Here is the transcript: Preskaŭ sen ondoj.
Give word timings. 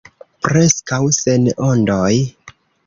Preskaŭ 0.45 0.99
sen 1.21 1.47
ondoj. 1.71 2.13